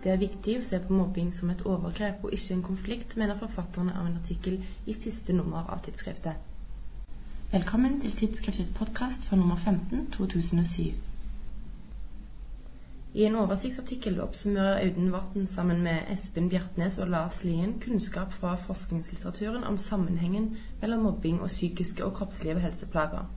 Det 0.00 0.08
er 0.08 0.16
viktig 0.16 0.54
å 0.56 0.62
se 0.64 0.78
på 0.80 0.94
mobbing 0.96 1.28
som 1.36 1.50
et 1.52 1.60
overgrep 1.68 2.22
og 2.24 2.32
ikke 2.32 2.54
en 2.54 2.62
konflikt, 2.64 3.18
mener 3.20 3.36
forfatterne 3.36 3.92
av 3.92 4.06
en 4.08 4.14
artikkel 4.16 4.54
i 4.88 4.94
siste 4.96 5.34
nummer 5.36 5.66
av 5.68 5.82
tidsskriftet. 5.84 6.38
Velkommen 7.52 7.98
til 8.00 8.14
tidsskriftets 8.16 8.72
podkast 8.78 9.28
for 9.28 9.36
nummer 9.36 9.60
15 9.60 10.06
2007. 10.14 10.94
I 13.12 13.26
en 13.26 13.36
oversiktsartikkel 13.42 14.16
oppsummerer 14.24 14.80
Audun 14.86 15.12
Vatn 15.12 15.44
sammen 15.50 15.82
med 15.84 16.08
Espen 16.14 16.48
Bjertnæs 16.48 16.96
og 17.02 17.12
Lars 17.12 17.42
Lien 17.44 17.76
kunnskap 17.84 18.32
fra 18.32 18.54
forskningslitteraturen 18.64 19.68
om 19.68 19.76
sammenhengen 19.78 20.54
mellom 20.80 21.04
mobbing 21.10 21.42
og 21.42 21.52
psykiske 21.52 22.06
og 22.06 22.14
kroppslige 22.16 22.56
helseplager. 22.64 23.28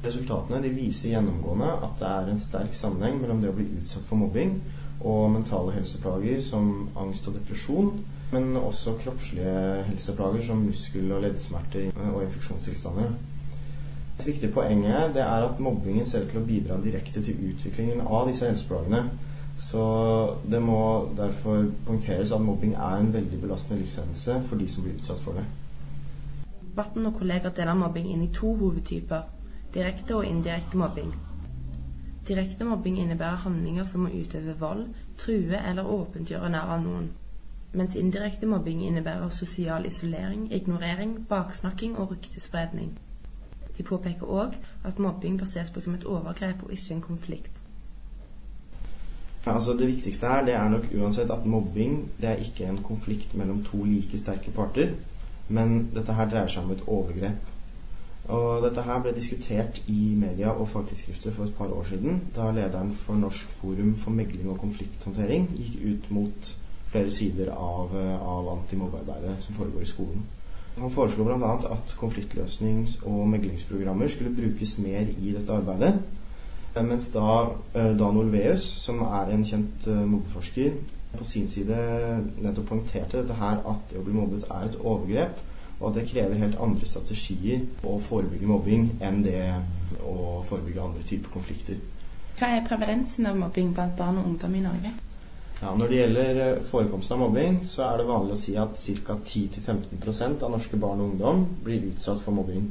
Resultatene 0.00 0.70
viser 0.72 1.12
gjennomgående 1.12 1.70
at 1.84 1.98
det 2.00 2.10
er 2.10 2.28
en 2.32 2.38
sterk 2.40 2.76
sammenheng 2.76 3.18
mellom 3.20 3.42
det 3.42 3.50
å 3.50 3.56
bli 3.56 3.66
utsatt 3.82 4.06
for 4.08 4.16
mobbing 4.20 4.54
og 5.00 5.26
mentale 5.34 5.74
helseplager 5.74 6.40
som 6.44 6.70
angst 7.00 7.28
og 7.28 7.36
depresjon, 7.36 7.90
men 8.32 8.56
også 8.56 8.94
kroppslige 9.00 9.82
helseplager 9.88 10.46
som 10.46 10.62
muskel- 10.64 11.12
og 11.16 11.22
leddsmerter 11.24 11.90
og 12.12 12.22
infeksjonstilstander. 12.24 13.12
Et 14.20 14.26
viktig 14.26 14.50
poeng 14.52 14.84
det 15.14 15.22
er 15.24 15.46
at 15.46 15.60
mobbingen 15.60 16.06
ser 16.06 16.24
ut 16.24 16.32
til 16.32 16.40
å 16.42 16.46
bidra 16.48 16.78
direkte 16.84 17.22
til 17.24 17.40
utviklingen 17.50 18.00
av 18.04 18.28
disse 18.28 18.48
helseplagene. 18.48 19.02
Så 19.60 19.82
det 20.48 20.60
må 20.64 20.80
derfor 21.16 21.66
poengteres 21.86 22.32
at 22.32 22.40
mobbing 22.40 22.72
er 22.74 23.00
en 23.00 23.12
veldig 23.12 23.40
belastende 23.40 23.80
livshendelse 23.82 24.38
for 24.48 24.60
de 24.60 24.68
som 24.68 24.84
blir 24.84 24.96
utsatt 24.96 25.20
for 25.20 25.36
det. 25.36 25.44
Vatn 26.76 27.08
og 27.08 27.18
kolleger 27.18 27.52
deler 27.56 27.76
mobbing 27.76 28.08
inn 28.12 28.24
i 28.24 28.32
to 28.32 28.54
hovedtyper 28.56 29.39
direkte 29.74 30.16
og 30.16 30.26
indirekte 30.26 30.78
mobbing. 30.78 31.14
Direkte 32.28 32.64
mobbing 32.64 32.98
innebærer 32.98 33.42
handlinger 33.44 33.86
som 33.86 34.06
å 34.06 34.12
utøve 34.12 34.54
vold, 34.60 34.88
true 35.18 35.58
eller 35.70 35.86
åpent 35.86 36.30
gjøre 36.30 36.50
narr 36.52 36.74
av 36.76 36.82
noen. 36.84 37.10
Mens 37.72 37.94
indirekte 37.96 38.46
mobbing 38.50 38.82
innebærer 38.86 39.30
sosial 39.30 39.86
isolering, 39.86 40.48
ignorering, 40.52 41.26
baksnakking 41.28 41.96
og 41.96 42.10
ryktespredning. 42.12 42.96
De 43.78 43.86
påpeker 43.86 44.26
òg 44.26 44.56
at 44.84 44.98
mobbing 44.98 45.38
bør 45.38 45.48
ses 45.48 45.70
på 45.70 45.80
som 45.80 45.94
et 45.94 46.04
overgrep 46.04 46.64
og 46.66 46.72
ikke 46.74 46.94
en 46.94 47.04
konflikt. 47.04 47.60
Ja, 49.46 49.54
altså 49.54 49.72
Det 49.72 49.86
viktigste 49.86 50.26
her 50.26 50.44
det 50.44 50.54
er 50.54 50.68
nok 50.68 50.90
uansett 50.94 51.30
at 51.30 51.46
mobbing 51.46 52.10
det 52.20 52.28
er 52.28 52.42
ikke 52.44 52.66
en 52.68 52.82
konflikt 52.82 53.34
mellom 53.34 53.64
to 53.64 53.84
like 53.84 54.18
sterke 54.18 54.50
parter, 54.50 54.92
men 55.48 55.90
dette 55.94 56.12
her 56.12 56.28
dreier 56.28 56.50
seg 56.52 56.66
om 56.66 56.74
et 56.74 56.84
overgrep. 56.86 57.49
Og 58.30 58.62
dette 58.62 58.82
her 58.86 59.00
ble 59.02 59.12
diskutert 59.16 59.80
i 59.90 60.14
media 60.18 60.52
og 60.54 60.68
fagtidsskrifter 60.70 61.34
for 61.34 61.48
et 61.48 61.54
par 61.58 61.72
år 61.74 61.88
siden, 61.88 62.20
da 62.36 62.50
lederen 62.54 62.92
for 62.94 63.18
Norsk 63.18 63.50
forum 63.58 63.96
for 63.98 64.14
megling 64.14 64.50
og 64.52 64.60
konflikthåndtering 64.62 65.48
gikk 65.58 65.80
ut 65.86 66.10
mot 66.14 66.50
flere 66.90 67.10
sider 67.14 67.50
av, 67.54 67.94
av 68.20 68.52
antimobbearbeidet 68.56 69.36
som 69.46 69.58
foregår 69.58 69.86
i 69.86 69.90
skolen. 69.90 70.22
Han 70.78 70.94
foreslo 70.94 71.26
bl.a. 71.26 71.50
at 71.74 71.96
konfliktløsnings- 71.98 73.00
og 73.04 73.28
meglingsprogrammer 73.28 74.08
skulle 74.08 74.34
brukes 74.34 74.78
mer 74.78 75.10
i 75.18 75.34
dette 75.36 75.52
arbeidet. 75.52 75.98
Mens 76.76 77.08
da 77.10 77.50
eh, 77.74 77.98
Dan 77.98 78.16
Olveus, 78.16 78.62
som 78.84 79.02
er 79.02 79.34
en 79.34 79.44
kjent 79.44 79.86
eh, 79.90 80.04
mobbeforsker, 80.06 80.78
på 81.18 81.24
sin 81.26 81.48
side 81.50 81.76
nettopp 82.38 82.68
poengterte 82.70 83.18
dette 83.18 83.34
her 83.40 83.58
at 83.66 83.88
det 83.90 83.98
å 83.98 84.04
bli 84.06 84.14
mobbet 84.14 84.46
er 84.46 84.68
et 84.68 84.76
overgrep, 84.78 85.40
og 85.80 85.90
at 85.90 86.00
det 86.00 86.08
krever 86.10 86.40
helt 86.40 86.58
andre 86.60 86.86
strategier 86.86 87.64
å 87.88 87.96
forebygge 88.04 88.48
mobbing 88.48 88.90
enn 89.00 89.22
det 89.24 89.44
å 90.04 90.42
forebygge 90.48 90.82
andre 90.84 91.04
typer 91.08 91.32
konflikter. 91.32 91.80
Hva 92.38 92.54
er 92.56 92.66
prevalensen 92.68 93.28
av 93.28 93.38
mobbing 93.40 93.72
blant 93.76 93.96
barn 93.96 94.20
og 94.20 94.28
ungdom 94.28 94.54
i 94.56 94.64
Norge? 94.64 94.92
Ja, 95.60 95.74
når 95.76 95.88
det 95.88 95.96
gjelder 95.96 96.38
eh, 96.44 96.60
forekomsten 96.70 97.16
av 97.16 97.20
mobbing, 97.26 97.58
så 97.68 97.82
er 97.84 98.00
det 98.00 98.06
vanlig 98.08 98.36
å 98.36 98.40
si 98.40 98.54
at 98.56 98.78
ca. 99.04 99.16
10-15% 99.20 100.46
av 100.46 100.54
norske 100.54 100.78
barn 100.80 101.02
og 101.02 101.10
ungdom 101.10 101.42
blir 101.64 101.90
utsatt 101.90 102.22
for 102.24 102.36
mobbing. 102.36 102.70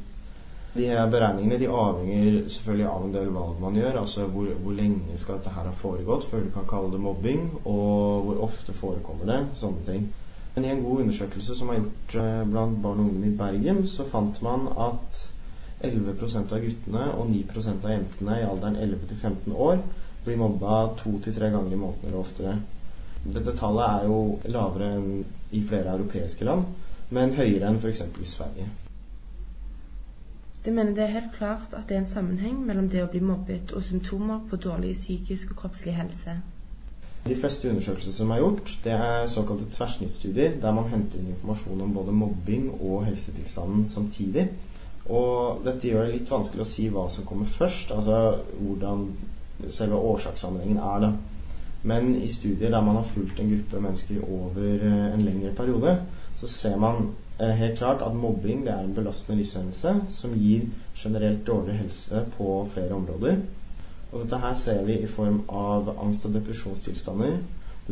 De 0.74 0.86
her 0.90 1.09
beregningene 1.09 1.58
de 1.62 1.69
avhenger 1.69 2.40
selvfølgelig 2.46 2.88
av 2.90 3.06
en 3.06 3.14
del 3.14 3.30
valg 3.34 3.62
man 3.62 3.78
gjør. 3.78 4.00
Altså 4.03 4.25
hvor, 4.30 4.50
hvor, 4.64 4.74
lenge 4.78 5.18
skal 5.22 5.38
dette 5.38 5.53
her 5.53 5.69
ha 5.69 5.75
foregått 5.75 6.25
før 6.30 6.46
du 6.46 6.52
kan 6.53 6.68
kalle 6.69 6.94
det 6.94 7.02
mobbing, 7.03 7.46
og 7.64 8.25
hvor 8.25 8.44
ofte 8.50 8.74
forekommer 8.78 9.30
det. 9.30 9.40
Sånne 9.62 9.86
ting. 9.86 10.09
Men 10.56 10.66
i 10.66 10.72
en 10.74 10.84
god 10.84 11.04
undersøkelse 11.06 11.56
som 11.56 11.70
er 11.70 11.80
gjort 11.80 12.16
eh, 12.20 12.46
blant 12.50 12.82
barn 12.84 13.04
og 13.04 13.12
unge 13.12 13.30
i 13.30 13.36
Bergen, 13.38 13.86
så 13.88 14.06
fant 14.10 14.42
man 14.46 14.68
at 14.76 15.22
11% 15.86 16.54
av 16.56 16.66
guttene 16.66 17.06
og 17.16 17.30
9% 17.30 17.86
av 17.86 17.94
jentene 17.94 18.42
i 18.42 18.48
alderen 18.48 18.76
11 18.76 19.08
til 19.12 19.22
15 19.22 19.56
år 19.56 19.80
blir 20.26 20.40
mobba 20.42 20.82
to 21.00 21.14
til 21.24 21.36
tre 21.36 21.50
ganger 21.54 21.74
i 21.74 21.80
måneden 21.80 22.10
eller 22.10 22.20
oftere. 22.20 22.58
Dette 23.24 23.56
tallet 23.56 23.86
er 23.86 24.10
jo 24.10 24.20
lavere 24.52 24.92
enn 24.98 25.24
i 25.56 25.64
flere 25.66 25.96
europeiske 25.96 26.46
land, 26.46 26.68
men 27.16 27.34
høyere 27.38 27.70
enn 27.70 27.80
f.eks. 27.80 28.04
i 28.22 28.28
Sverige. 28.28 28.68
De 30.66 30.72
mener 30.76 30.94
det 30.94 31.04
er 31.06 31.16
helt 31.16 31.34
klart 31.38 31.74
at 31.74 31.88
det 31.90 31.96
er 31.96 32.04
en 32.04 32.14
sammenheng 32.14 32.60
mellom 32.68 32.90
det 32.92 33.02
å 33.04 33.10
bli 33.10 33.22
mobbet 33.24 33.72
og 33.74 33.84
symptomer 33.84 34.44
på 34.50 34.60
dårlig 34.60 34.94
psykisk 34.98 35.54
og 35.54 35.62
kroppslig 35.64 35.96
helse. 35.96 36.36
De 37.30 37.36
fleste 37.38 37.70
undersøkelser 37.70 38.14
som 38.16 38.32
er 38.34 38.40
gjort, 38.42 38.72
det 38.84 38.94
er 38.96 39.28
såkalte 39.30 39.68
tverrsnittsstudier, 39.76 40.56
der 40.62 40.74
man 40.74 40.90
henter 40.90 41.20
inn 41.20 41.30
informasjon 41.30 41.84
om 41.86 41.92
både 41.94 42.16
mobbing 42.16 42.72
og 42.80 43.04
helsetilstanden 43.06 43.84
samtidig. 43.88 44.48
Og 45.14 45.62
dette 45.66 45.92
gjør 45.92 46.08
det 46.08 46.16
litt 46.16 46.32
vanskelig 46.32 46.66
å 46.66 46.70
si 46.72 46.88
hva 46.90 47.06
som 47.14 47.28
kommer 47.30 47.50
først, 47.50 47.94
altså 47.94 48.40
hvordan 48.58 49.06
selve 49.76 50.00
årsakssammenhengen 50.10 50.82
er 50.82 51.04
det. 51.06 51.12
Men 51.90 52.16
i 52.18 52.32
studier 52.34 52.74
der 52.74 52.82
man 52.82 52.98
har 53.00 53.08
fulgt 53.14 53.40
en 53.40 53.52
gruppe 53.54 53.84
mennesker 53.84 54.26
over 54.26 54.84
eh, 54.90 55.14
en 55.14 55.24
lengre 55.24 55.54
periode, 55.56 55.96
så 56.40 56.50
ser 56.50 56.76
man 56.82 57.12
eh, 57.38 57.54
helt 57.62 57.78
klart 57.78 58.02
at 58.06 58.16
mobbing 58.16 58.66
det 58.66 58.74
er 58.74 58.84
en 58.84 58.96
belastende 58.98 59.38
livshendelse 59.40 59.96
som 60.18 60.34
gir 60.36 60.66
generelt 60.98 61.46
dårligere 61.48 61.86
helse 61.86 62.26
på 62.38 62.58
flere 62.74 62.98
områder. 62.98 63.40
Og 64.09 64.24
dette 64.24 64.42
her 64.42 64.53
ser 64.58 64.84
vi 64.88 64.97
i 65.03 65.09
form 65.09 65.44
av 65.53 65.92
angst- 66.02 66.25
og 66.25 66.34
depresjonstilstander, 66.34 67.40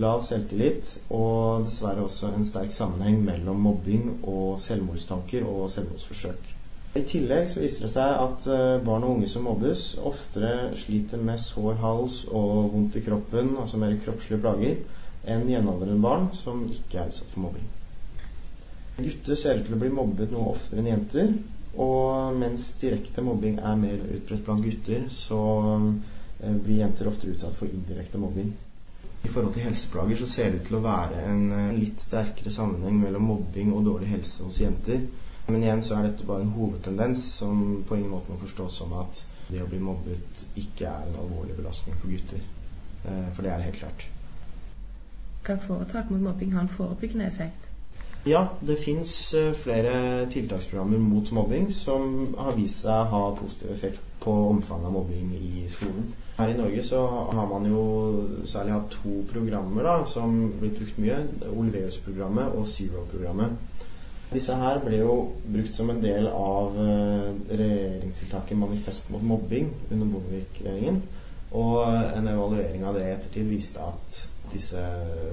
lav 0.02 0.22
selvtillit 0.26 0.92
og 1.14 1.66
dessverre 1.66 2.06
også 2.06 2.32
en 2.34 2.46
sterk 2.46 2.74
sammenheng 2.74 3.24
mellom 3.26 3.62
mobbing 3.66 4.12
og 4.24 4.60
selvmordstanker 4.62 5.46
og 5.46 5.70
selvmordsforsøk. 5.74 6.54
I 6.98 7.04
tillegg 7.06 7.50
så 7.52 7.62
viser 7.62 7.86
det 7.86 7.92
seg 7.94 8.22
at 8.24 8.46
eh, 8.50 8.80
barn 8.86 9.06
og 9.06 9.18
unge 9.18 9.30
som 9.30 9.46
mobbes, 9.46 9.92
oftere 10.02 10.72
sliter 10.78 11.22
med 11.22 11.42
sår 11.42 11.78
hals 11.84 12.24
og 12.32 12.72
vondt 12.74 12.98
i 12.98 13.04
kroppen, 13.06 13.54
altså 13.62 13.78
mer 13.82 13.94
kroppslige 14.02 14.42
plager, 14.42 14.80
enn 15.28 15.50
jevnaldrende 15.52 16.00
barn 16.02 16.30
som 16.34 16.64
ikke 16.72 17.04
er 17.04 17.12
utsatt 17.12 17.34
for 17.34 17.46
mobbing. 17.46 17.68
Gutter 18.98 19.38
ser 19.38 19.60
ut 19.60 19.68
til 19.68 19.78
å 19.78 19.82
bli 19.84 19.94
mobbet 19.94 20.34
noe 20.34 20.56
oftere 20.56 20.82
enn 20.82 20.90
jenter, 20.90 21.36
og 21.76 22.38
mens 22.40 22.72
direkte 22.82 23.22
mobbing 23.22 23.60
er 23.60 23.76
mer 23.80 24.00
utbredt 24.16 24.46
blant 24.46 24.64
gutter, 24.66 25.04
så 25.14 25.42
eh, 26.40 26.56
blir 26.64 26.82
jenter 26.82 27.12
ofte 27.12 27.30
utsatt 27.30 27.58
for 27.58 27.70
indirekte 27.70 28.22
mobbing. 28.22 28.54
I 29.24 29.30
forhold 29.30 29.54
til 29.54 29.66
helseplager 29.68 30.16
så 30.16 30.28
ser 30.30 30.52
det 30.52 30.62
ut 30.62 30.68
til 30.70 30.80
å 30.80 30.84
være 30.86 31.24
en 31.28 31.46
eh, 31.52 31.78
litt 31.78 32.02
sterkere 32.02 32.54
sammenheng 32.54 33.00
mellom 33.02 33.28
mobbing 33.30 33.74
og 33.76 33.86
dårlig 33.90 34.12
helse 34.16 34.46
hos 34.48 34.62
jenter. 34.62 35.02
Men 35.48 35.64
igjen 35.64 35.84
så 35.84 35.98
er 35.98 36.10
dette 36.10 36.28
bare 36.28 36.44
en 36.44 36.54
hovedtendens 36.56 37.24
som 37.40 37.84
på 37.88 37.96
ingen 37.96 38.12
måte 38.12 38.34
må 38.34 38.40
forstås 38.42 38.82
som 38.82 38.94
at 39.00 39.24
det 39.48 39.62
å 39.64 39.70
bli 39.70 39.80
mobbet 39.80 40.44
ikke 40.60 40.90
er 40.90 41.08
en 41.08 41.22
alvorlig 41.22 41.56
belastning 41.56 41.96
for 42.00 42.12
gutter. 42.12 42.44
Eh, 43.06 43.28
for 43.34 43.44
det 43.44 43.54
er 43.54 43.62
det 43.62 43.70
helt 43.70 43.82
klart. 43.84 44.08
Kan 45.48 45.62
foretak 45.64 46.10
mot 46.12 46.22
mobbing 46.22 46.54
ha 46.58 46.66
en 46.66 46.76
forebyggende 46.80 47.30
effekt? 47.30 47.70
Ja, 48.28 48.48
det 48.60 48.76
fins 48.76 49.34
eh, 49.34 49.54
flere 49.56 50.26
tiltaksprogrammer 50.32 51.00
mot 51.00 51.30
mobbing 51.32 51.70
som 51.72 52.34
har 52.36 52.58
vist 52.58 52.82
seg 52.84 52.92
å 52.92 53.12
ha 53.14 53.22
positiv 53.38 53.72
effekt 53.72 54.02
på 54.20 54.34
omfanget 54.50 54.90
av 54.90 54.96
mobbing 54.98 55.30
i 55.38 55.64
skolen. 55.72 56.10
Her 56.36 56.52
i 56.52 56.58
Norge 56.58 56.84
så 56.84 57.06
har 57.08 57.48
man 57.48 57.70
jo 57.70 57.86
særlig 58.44 58.76
hatt 58.76 58.92
to 58.98 59.22
programmer 59.32 59.88
da, 59.88 59.96
som 60.12 60.36
blitt 60.60 60.76
brukt 60.82 61.00
mye. 61.00 61.22
Olveus-programmet 61.54 62.58
og 62.58 62.68
Zero-programmet. 62.68 63.56
Disse 64.34 64.60
her 64.60 64.84
ble 64.84 65.00
jo 65.06 65.18
brukt 65.48 65.72
som 65.72 65.94
en 65.94 66.04
del 66.04 66.28
av 66.28 66.76
eh, 66.84 67.30
regjeringstiltaket 67.54 68.60
Manifest 68.60 69.14
mot 69.16 69.24
mobbing 69.24 69.72
under 69.88 70.16
Bondevik-regjeringen. 70.18 71.04
Og 71.56 71.80
en 71.88 72.28
evaluering 72.28 72.84
av 72.84 73.00
det 73.00 73.08
i 73.08 73.14
ettertid 73.16 73.48
viste 73.56 73.80
at 73.80 74.24
disse 74.52 74.82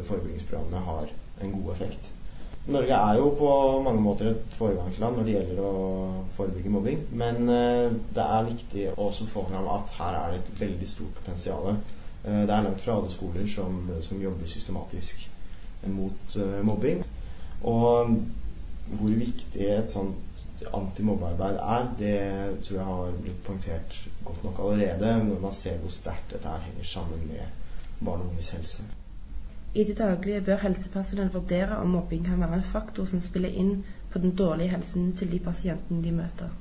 forebyggingsprogrammene 0.06 0.90
har 0.93 1.11
en 1.43 1.56
god 1.58 1.75
effekt. 1.75 2.14
Norge 2.64 2.96
er 2.96 3.19
jo 3.19 3.26
på 3.37 3.49
mange 3.84 4.00
måter 4.00 4.31
et 4.31 4.55
foregangsland 4.56 5.19
når 5.19 5.26
det 5.26 5.34
gjelder 5.34 5.58
å 5.61 5.72
forebygge 6.37 6.72
mobbing. 6.72 7.02
Men 7.12 7.50
eh, 7.52 7.90
det 8.16 8.25
er 8.25 8.49
viktig 8.49 8.87
å 8.96 9.11
få 9.12 9.44
fram 9.50 9.69
at 9.75 9.93
her 9.99 10.16
er 10.20 10.32
det 10.32 10.40
et 10.40 10.62
veldig 10.62 10.88
stort 10.88 11.19
potensial. 11.19 11.75
Eh, 12.25 12.40
det 12.49 12.55
er 12.55 12.64
langt 12.64 12.81
fra 12.81 12.96
alle 12.96 13.12
skoler 13.12 13.50
som, 13.52 13.82
som 14.06 14.22
jobber 14.22 14.49
systematisk 14.49 15.26
mot 15.93 16.38
uh, 16.40 16.62
mobbing. 16.64 17.02
Og 17.69 18.16
hvor 18.96 19.12
viktig 19.12 19.69
et 19.69 19.93
sånt 19.93 20.44
antimobbearbeid 20.72 21.61
er, 21.61 21.87
det 22.00 22.16
tror 22.64 22.78
jeg 22.78 22.88
har 22.88 23.14
blitt 23.20 23.44
poengtert 23.44 24.00
godt 24.25 24.44
nok 24.44 24.64
allerede 24.64 25.14
når 25.28 25.40
man 25.44 25.56
ser 25.56 25.76
hvor 25.82 25.93
sterkt 25.93 26.32
dette 26.32 26.58
henger 26.64 26.93
sammen 26.96 27.28
med 27.28 28.05
barn 28.05 28.25
og 28.25 28.32
unges 28.32 28.55
helse. 28.56 28.88
I 29.75 29.85
det 29.85 29.97
daglige 29.99 30.41
bør 30.47 30.61
helsepersonell 30.62 31.32
vurdere 31.35 31.76
om 31.82 31.97
mobbing 31.97 32.26
kan 32.26 32.41
være 32.41 32.61
en 32.61 32.69
faktor 32.73 33.09
som 33.11 33.21
spiller 33.21 33.50
inn 33.50 33.81
på 34.12 34.21
den 34.23 34.37
dårlige 34.38 34.71
helsen 34.71 35.09
til 35.19 35.32
de 35.32 35.41
pasientene 35.43 36.03
de 36.05 36.12
møter. 36.15 36.53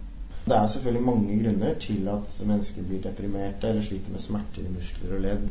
Det 0.45 0.55
er 0.57 0.67
selvfølgelig 0.67 1.05
mange 1.05 1.35
grunner 1.43 1.75
til 1.79 2.07
at 2.09 2.39
mennesker 2.45 2.87
blir 2.87 3.03
deprimerte 3.03 3.69
eller 3.69 3.85
sliter 3.85 4.11
med 4.11 4.19
smerter 4.19 4.65
i 4.65 4.73
muskler 4.73 5.13
og 5.15 5.21
ledd. 5.27 5.45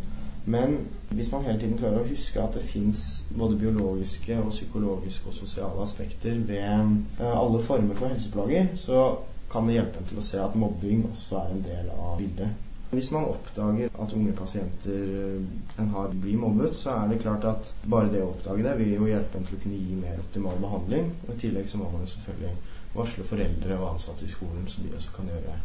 Men 0.44 0.74
hvis 1.10 1.30
man 1.32 1.44
hele 1.46 1.60
tiden 1.60 1.78
klarer 1.78 2.02
å 2.02 2.08
huske 2.08 2.42
at 2.42 2.58
det 2.58 2.64
fins 2.66 3.04
både 3.38 3.60
biologiske 3.60 4.40
og 4.42 4.50
psykologiske 4.50 5.30
og 5.30 5.38
sosiale 5.38 5.86
aspekter 5.86 6.42
ved 6.50 6.66
eh, 6.66 7.30
alle 7.30 7.62
former 7.62 7.94
for 7.94 8.10
helseplager, 8.10 8.74
så 8.74 9.06
kan 9.52 9.68
det 9.68 9.78
hjelpe 9.78 10.02
en 10.02 10.10
til 10.10 10.18
å 10.18 10.26
se 10.32 10.42
at 10.42 10.58
mobbing 10.58 11.06
også 11.12 11.38
er 11.44 11.54
en 11.54 11.64
del 11.70 11.94
av 11.94 12.18
bildet. 12.18 12.71
Hvis 12.92 13.10
man 13.10 13.24
oppdager 13.24 13.88
at 14.04 14.12
unge 14.12 14.32
pasienter 14.36 15.12
eh, 15.18 15.44
en 15.80 15.92
har 15.94 16.10
blir 16.12 16.36
mobbet, 16.36 16.74
så 16.76 16.90
er 16.90 17.08
det 17.08 17.22
klart 17.22 17.44
at 17.48 17.70
bare 17.88 18.10
det 18.12 18.20
å 18.20 18.34
oppdage 18.34 18.66
det 18.66 18.74
vil 18.82 18.90
jo 18.98 19.06
hjelpe 19.08 19.38
en 19.38 19.46
til 19.48 19.56
å 19.56 19.60
kunne 19.62 19.78
gi 19.80 19.96
mer 19.96 20.18
optimal 20.20 20.58
behandling. 20.60 21.08
Og 21.24 21.30
I 21.32 21.38
tillegg 21.40 21.70
så 21.70 21.80
må 21.80 21.88
man 21.88 22.04
jo 22.04 22.10
selvfølgelig 22.12 22.52
varsle 22.92 23.24
foreldre 23.24 23.78
og 23.78 23.94
ansatte 23.94 24.28
i 24.28 24.34
skolen, 24.34 24.68
så 24.68 24.84
de 24.84 24.92
også 24.92 25.14
kan 25.16 25.32
gjøre 25.32 25.56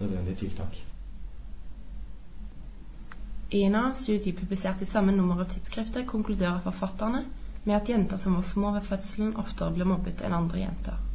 nødvendige 0.00 0.40
tiltak. 0.42 0.80
En 3.52 3.74
annen 3.78 3.94
studie 3.94 4.34
publisert 4.34 4.82
i 4.82 4.88
samme 4.88 5.14
nummer 5.14 5.44
av 5.44 5.54
tidsskriftet 5.54 6.10
konkluderer 6.10 6.64
forfatterne 6.66 7.22
med 7.62 7.76
at 7.76 7.94
jenter 7.94 8.18
som 8.18 8.34
var 8.34 8.46
små 8.48 8.74
ved 8.74 8.90
fødselen, 8.90 9.36
oftere 9.38 9.70
blir 9.76 9.86
mobbet 9.86 10.26
enn 10.26 10.34
andre 10.34 10.64
jenter. 10.64 11.11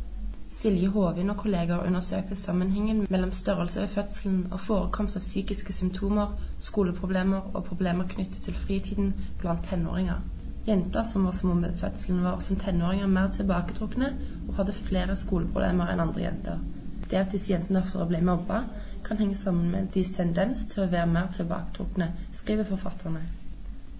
Silje 0.57 0.87
Hovin 0.89 1.29
og 1.29 1.37
kolleger 1.37 1.83
undersøkte 1.85 2.35
sammenhengen 2.35 3.05
mellom 3.09 3.31
størrelse 3.31 3.81
ved 3.81 3.87
fødselen 3.87 4.47
og 4.51 4.59
forekomst 4.59 5.19
av 5.19 5.21
psykiske 5.21 5.73
symptomer, 5.73 6.31
skoleproblemer 6.59 7.51
og 7.53 7.67
problemer 7.67 8.07
knyttet 8.09 8.41
til 8.47 8.57
fritiden 8.57 9.13
blant 9.37 9.69
tenåringer. 9.69 10.23
Jenter 10.67 11.05
som 11.11 11.29
var 11.29 11.37
små 11.37 11.51
om 11.51 11.63
fødselen, 11.83 12.23
var 12.23 12.39
som 12.39 12.57
tenåringer 12.57 13.07
mer 13.07 13.29
tilbaketrukne 13.37 14.09
og 14.47 14.55
hadde 14.57 14.73
flere 14.73 15.15
skoleproblemer 15.15 15.93
enn 15.93 16.05
andre 16.07 16.25
jenter. 16.25 16.65
Det 17.05 17.21
at 17.21 17.31
disse 17.31 17.53
jentene 17.53 17.85
oftere 17.85 18.09
ble 18.09 18.25
mobba, 18.25 18.63
kan 19.05 19.21
henge 19.21 19.37
sammen 19.37 19.71
med 19.71 19.91
deres 19.93 20.15
tendens 20.17 20.65
til 20.73 20.87
å 20.87 20.91
være 20.91 21.11
mer 21.13 21.29
tilbaketrukne, 21.37 22.09
skriver 22.33 22.65
forfatterne. 22.65 23.21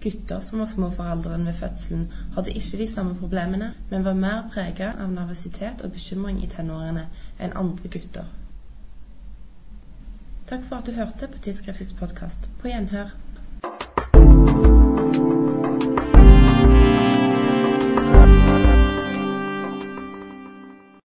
Gutter 0.00 0.40
som 0.40 0.60
var 0.62 0.66
små 0.70 0.90
for 0.94 1.10
alderen 1.10 1.46
ved 1.46 1.56
fødselen, 1.58 2.12
hadde 2.34 2.52
ikke 2.54 2.78
de 2.78 2.88
samme 2.88 3.14
problemene, 3.18 3.72
men 3.90 4.04
var 4.04 4.14
mer 4.14 4.44
prega 4.52 4.92
av 4.94 5.10
nervøsitet 5.10 5.82
og 5.82 5.94
bekymring 5.96 6.42
i 6.44 6.50
tenårene 6.52 7.08
enn 7.38 7.56
andre 7.58 7.90
gutter. 7.90 8.28
Takk 10.48 10.62
for 10.68 10.78
at 10.78 10.86
du 10.86 10.94
hørte 10.96 11.26
på 11.28 11.42
Tidsskriftets 11.44 11.96
podkast. 11.98 12.46
På 12.60 12.70
gjenhør. 12.70 13.10